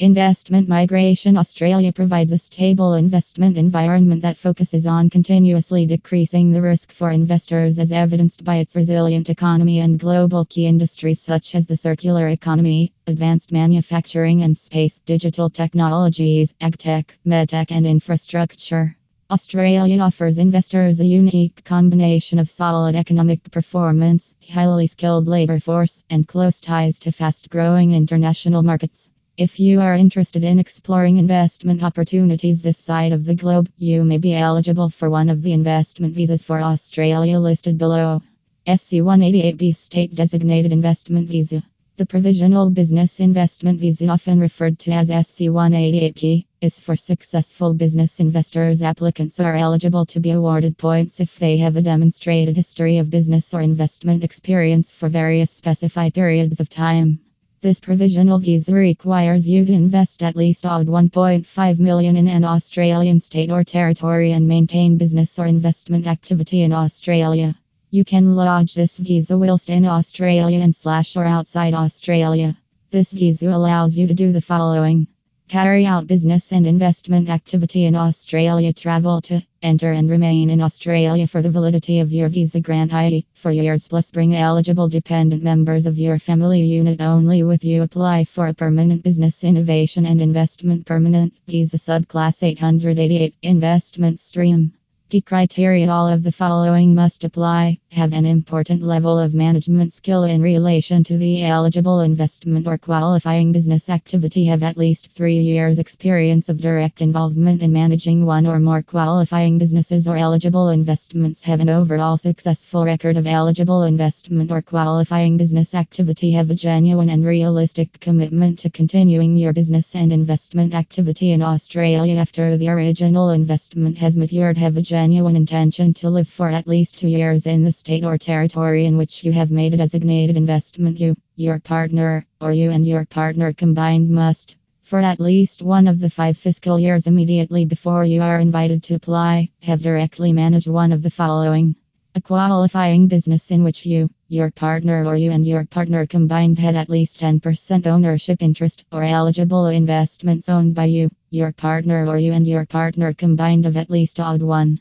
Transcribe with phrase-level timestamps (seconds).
[0.00, 6.92] Investment migration Australia provides a stable investment environment that focuses on continuously decreasing the risk
[6.92, 11.76] for investors, as evidenced by its resilient economy and global key industries such as the
[11.76, 18.96] circular economy, advanced manufacturing and space, digital technologies, agtech, medtech, and infrastructure.
[19.32, 26.28] Australia offers investors a unique combination of solid economic performance, highly skilled labor force, and
[26.28, 29.10] close ties to fast growing international markets.
[29.38, 34.18] If you are interested in exploring investment opportunities this side of the globe, you may
[34.18, 38.20] be eligible for one of the investment visas for Australia listed below.
[38.66, 41.62] SC 188B State Designated Investment Visa.
[41.98, 48.18] The Provisional Business Investment Visa, often referred to as SC 188B, is for successful business
[48.18, 48.82] investors.
[48.82, 53.54] Applicants are eligible to be awarded points if they have a demonstrated history of business
[53.54, 57.20] or investment experience for various specified periods of time.
[57.60, 63.18] This provisional visa requires you to invest at least odd 1.5 million in an Australian
[63.18, 67.56] state or territory and maintain business or investment activity in Australia.
[67.90, 72.56] You can lodge this visa whilst in Australia and slash or outside Australia.
[72.92, 75.08] This visa allows you to do the following
[75.48, 78.72] Carry out business and investment activity in Australia.
[78.72, 83.26] Travel to, enter and remain in Australia for the validity of your visa grant, i.e.,
[83.34, 87.82] four years plus bring eligible dependent members of your family unit only with you.
[87.82, 94.72] Apply for a permanent business innovation and investment permanent visa subclass 888 investment stream.
[95.10, 100.24] Key criteria All of the following must apply have an important level of management skill
[100.24, 105.78] in relation to the eligible investment or qualifying business activity, have at least three years'
[105.78, 111.60] experience of direct involvement in managing one or more qualifying businesses or eligible investments, have
[111.60, 117.24] an overall successful record of eligible investment or qualifying business activity, have a genuine and
[117.24, 123.96] realistic commitment to continuing your business and investment activity in Australia after the original investment
[123.96, 127.70] has matured, have a genuine intention to live for at least two years in the
[127.70, 130.98] state or territory in which you have made a designated investment.
[130.98, 136.00] You, your partner, or you and your partner combined must, for at least one of
[136.00, 140.90] the five fiscal years immediately before you are invited to apply, have directly managed one
[140.90, 141.76] of the following.
[142.16, 146.74] A qualifying business in which you, your partner, or you and your partner combined had
[146.74, 152.32] at least 10% ownership interest, or eligible investments owned by you, your partner, or you
[152.32, 154.80] and your partner combined of at least odd one.